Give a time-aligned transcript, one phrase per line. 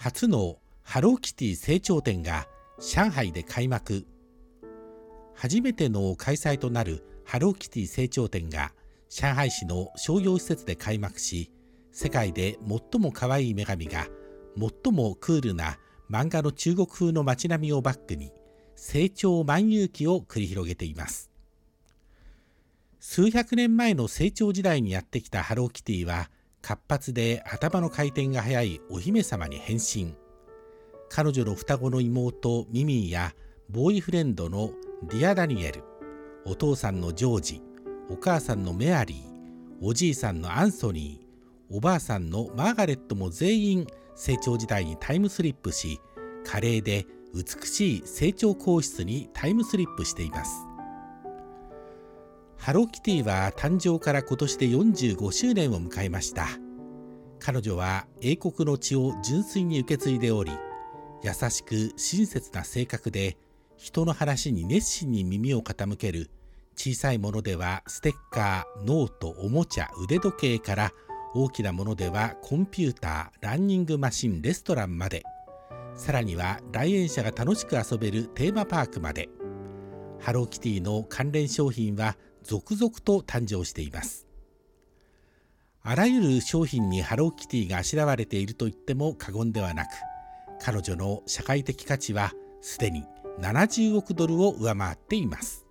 [0.00, 2.46] 初のハローキティ成長展が
[2.78, 4.06] 上海で開幕。
[5.34, 8.70] 初めての開催となるハローキティ成長展が
[9.10, 11.50] 上海市の商業施設で開幕し
[11.90, 12.60] 世界で
[12.92, 14.06] 最も可愛い女神が
[14.56, 18.30] 最もクールな漫画の中国風の街並みをバックに
[18.76, 21.28] 成長万有記を繰り広げています。
[23.00, 26.30] 数百年前の成長時代にやってきたハローキティは
[26.62, 30.14] 活発で頭の回転が速いお姫様に変身。
[31.08, 33.34] 彼女の双子の妹ミミーや
[33.70, 34.72] ボーイフレンドの
[35.04, 35.84] ディア・ダニエル。
[36.44, 37.62] お父さんのジョージ。
[38.10, 39.18] お母さんのメアリー。
[39.80, 41.28] おじいさんのアンソニー。
[41.70, 46.00] おばあさんのマーガレットも全員清朝時代にタイムスリップし
[46.44, 50.67] 華麗で美しい清朝皇室にタイムスリップしています。
[52.68, 56.48] ハローキティは誕生から今年で45周年を迎えました。
[57.38, 60.52] 彼女は英国の血を純粋に受け継いでおり
[61.22, 63.38] 優しく親切な性格で
[63.78, 66.30] 人の話に熱心に耳を傾ける
[66.76, 70.92] 小さいものではステッカーノートおもちゃ腕時計から
[71.34, 75.22] 大きなものではコンピューターランニングマシンレストランまで
[75.94, 79.30] さらには来園者が楽しく遊べるテーマパークまで。
[80.20, 84.26] ハローキティの関連商品は続々と誕生しています。
[85.82, 89.88] あらゆる商品にハローキティがあしらわれていると言っても過言ではなく
[90.60, 93.04] 彼女の社会的価値はすでに
[93.40, 95.67] 70億ドルを上回っています。